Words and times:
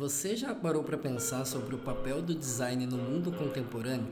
Você 0.00 0.34
já 0.34 0.54
parou 0.54 0.82
para 0.82 0.96
pensar 0.96 1.44
sobre 1.44 1.74
o 1.74 1.78
papel 1.78 2.22
do 2.22 2.34
design 2.34 2.86
no 2.86 2.96
mundo 2.96 3.30
contemporâneo? 3.30 4.08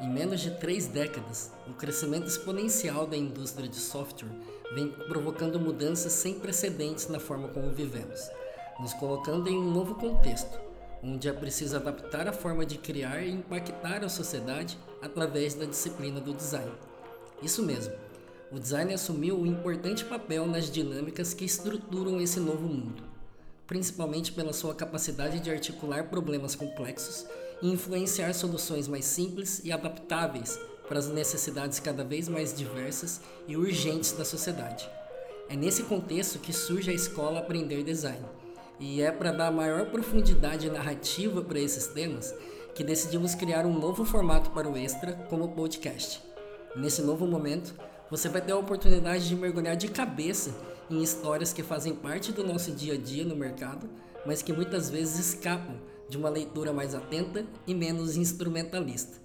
Em 0.00 0.10
menos 0.10 0.40
de 0.40 0.58
três 0.58 0.88
décadas, 0.88 1.52
o 1.68 1.74
crescimento 1.74 2.26
exponencial 2.26 3.06
da 3.06 3.16
indústria 3.16 3.68
de 3.68 3.76
software 3.76 4.28
vem 4.74 4.88
provocando 4.88 5.60
mudanças 5.60 6.14
sem 6.14 6.40
precedentes 6.40 7.06
na 7.06 7.20
forma 7.20 7.46
como 7.46 7.70
vivemos, 7.70 8.28
nos 8.80 8.92
colocando 8.94 9.48
em 9.48 9.56
um 9.56 9.70
novo 9.70 9.94
contexto, 9.94 10.58
onde 11.00 11.28
é 11.28 11.32
preciso 11.32 11.76
adaptar 11.76 12.26
a 12.26 12.32
forma 12.32 12.66
de 12.66 12.76
criar 12.76 13.22
e 13.22 13.30
impactar 13.30 14.02
a 14.02 14.08
sociedade 14.08 14.76
através 15.00 15.54
da 15.54 15.64
disciplina 15.64 16.20
do 16.20 16.34
design. 16.34 16.72
Isso 17.40 17.62
mesmo, 17.62 17.94
o 18.50 18.58
design 18.58 18.92
assumiu 18.92 19.38
um 19.38 19.46
importante 19.46 20.04
papel 20.04 20.44
nas 20.44 20.68
dinâmicas 20.68 21.32
que 21.32 21.44
estruturam 21.44 22.20
esse 22.20 22.40
novo 22.40 22.66
mundo 22.66 23.15
principalmente 23.66 24.32
pela 24.32 24.52
sua 24.52 24.74
capacidade 24.74 25.40
de 25.40 25.50
articular 25.50 26.04
problemas 26.04 26.54
complexos 26.54 27.26
e 27.62 27.70
influenciar 27.70 28.32
soluções 28.32 28.86
mais 28.86 29.04
simples 29.04 29.60
e 29.64 29.72
adaptáveis 29.72 30.58
para 30.88 30.98
as 30.98 31.08
necessidades 31.08 31.80
cada 31.80 32.04
vez 32.04 32.28
mais 32.28 32.54
diversas 32.54 33.20
e 33.48 33.56
urgentes 33.56 34.12
da 34.12 34.24
sociedade. 34.24 34.88
É 35.48 35.56
nesse 35.56 35.84
contexto 35.84 36.38
que 36.38 36.52
surge 36.52 36.90
a 36.90 36.94
escola 36.94 37.40
Aprender 37.40 37.82
Design, 37.82 38.24
e 38.78 39.00
é 39.00 39.10
para 39.10 39.32
dar 39.32 39.50
maior 39.50 39.86
profundidade 39.90 40.68
narrativa 40.70 41.40
para 41.42 41.58
esses 41.58 41.86
temas 41.86 42.34
que 42.74 42.84
decidimos 42.84 43.34
criar 43.34 43.64
um 43.64 43.78
novo 43.78 44.04
formato 44.04 44.50
para 44.50 44.68
o 44.68 44.76
Extra 44.76 45.12
como 45.30 45.48
podcast. 45.48 46.22
Nesse 46.74 47.00
novo 47.00 47.26
momento, 47.26 47.74
você 48.10 48.28
vai 48.28 48.42
ter 48.42 48.52
a 48.52 48.58
oportunidade 48.58 49.26
de 49.26 49.34
mergulhar 49.34 49.76
de 49.76 49.88
cabeça 49.88 50.54
em 50.90 51.02
histórias 51.02 51.52
que 51.52 51.62
fazem 51.62 51.94
parte 51.94 52.32
do 52.32 52.44
nosso 52.44 52.70
dia 52.72 52.94
a 52.94 52.96
dia 52.96 53.24
no 53.24 53.36
mercado, 53.36 53.88
mas 54.24 54.42
que 54.42 54.52
muitas 54.52 54.90
vezes 54.90 55.34
escapam 55.34 55.76
de 56.08 56.16
uma 56.16 56.28
leitura 56.28 56.72
mais 56.72 56.94
atenta 56.94 57.44
e 57.66 57.74
menos 57.74 58.16
instrumentalista. 58.16 59.18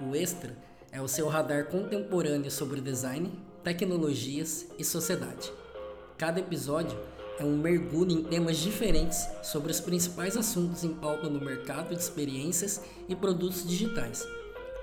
O 0.00 0.14
Extra 0.14 0.56
é 0.90 1.00
o 1.00 1.08
seu 1.08 1.28
radar 1.28 1.66
contemporâneo 1.66 2.50
sobre 2.50 2.80
design, 2.80 3.32
tecnologias 3.62 4.66
e 4.78 4.84
sociedade. 4.84 5.52
Cada 6.18 6.40
episódio 6.40 6.98
é 7.38 7.44
um 7.44 7.56
mergulho 7.56 8.12
em 8.12 8.22
temas 8.24 8.58
diferentes 8.58 9.26
sobre 9.42 9.72
os 9.72 9.80
principais 9.80 10.36
assuntos 10.36 10.84
em 10.84 10.94
pauta 10.94 11.28
no 11.28 11.40
mercado 11.40 11.94
de 11.94 12.00
experiências 12.00 12.82
e 13.08 13.16
produtos 13.16 13.66
digitais. 13.66 14.26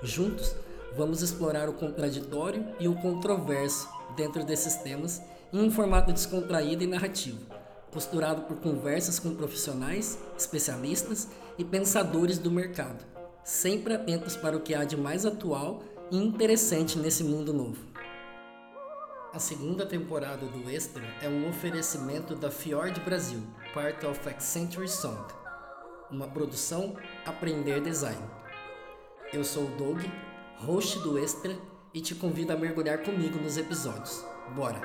Juntos, 0.02 0.54
vamos 0.96 1.22
explorar 1.22 1.68
o 1.68 1.74
contraditório 1.74 2.66
e 2.78 2.88
o 2.88 2.94
controverso 2.94 3.88
dentro 4.16 4.44
desses 4.44 4.76
temas 4.76 5.22
em 5.52 5.60
um 5.60 5.70
formato 5.70 6.12
descontraído 6.12 6.84
e 6.84 6.86
narrativo, 6.86 7.40
posturado 7.90 8.42
por 8.42 8.56
conversas 8.58 9.18
com 9.18 9.34
profissionais, 9.34 10.18
especialistas 10.36 11.28
e 11.58 11.64
pensadores 11.64 12.38
do 12.38 12.50
mercado, 12.50 13.04
sempre 13.44 13.94
atentos 13.94 14.36
para 14.36 14.56
o 14.56 14.60
que 14.60 14.74
há 14.74 14.84
de 14.84 14.96
mais 14.96 15.26
atual 15.26 15.82
e 16.10 16.16
interessante 16.16 16.98
nesse 16.98 17.24
mundo 17.24 17.52
novo. 17.52 17.90
A 19.32 19.38
segunda 19.38 19.86
temporada 19.86 20.44
do 20.44 20.68
Extra 20.68 21.04
é 21.22 21.28
um 21.28 21.48
oferecimento 21.48 22.34
da 22.34 22.50
Fjord 22.50 22.98
Brasil, 23.00 23.40
part 23.72 24.04
of 24.04 24.28
Accenture 24.28 24.88
Song, 24.88 25.22
uma 26.10 26.26
produção 26.26 26.96
Aprender 27.24 27.80
Design. 27.80 28.20
Eu 29.32 29.44
sou 29.44 29.66
o 29.66 29.76
Doug, 29.76 30.00
host 30.66 30.98
do 31.00 31.18
Extra, 31.18 31.56
e 31.92 32.00
te 32.00 32.14
convido 32.14 32.52
a 32.52 32.56
mergulhar 32.56 33.02
comigo 33.02 33.38
nos 33.38 33.56
episódios. 33.56 34.24
Bora! 34.54 34.80